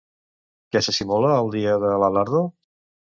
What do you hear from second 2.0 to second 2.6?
l'alardo?